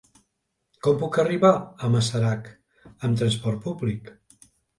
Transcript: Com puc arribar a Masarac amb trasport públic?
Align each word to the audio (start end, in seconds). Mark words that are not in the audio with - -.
Com 0.87 0.95
puc 1.03 1.19
arribar 1.23 1.51
a 1.57 1.89
Masarac 1.97 2.49
amb 2.87 3.21
trasport 3.21 3.63
públic? 3.69 4.11